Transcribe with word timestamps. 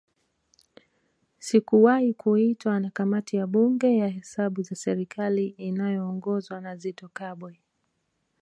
Sikuwahi 1.39 2.13
kuitwa 2.13 2.79
na 2.79 2.89
Kamati 2.89 3.35
ya 3.37 3.47
Bunge 3.47 3.97
ya 3.97 4.07
Hesabu 4.07 4.61
za 4.61 4.75
serikali 4.75 5.47
inayoongozwa 5.47 6.61
na 6.61 6.75
Zitto 6.75 7.09
Kabwe 7.13 7.59